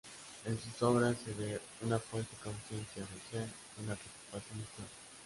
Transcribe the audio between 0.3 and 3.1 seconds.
En sus obras, se ve una fuerte conciencia